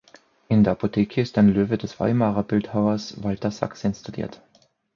In 0.47 0.63
der 0.63 0.73
Apotheke 0.73 1.21
ist 1.21 1.37
ein 1.37 1.49
Löwe 1.49 1.77
des 1.77 1.99
Weimarer 1.99 2.41
Bildhauers 2.41 3.21
Walter 3.21 3.51
Sachs 3.51 3.83
installiert. 3.83 4.41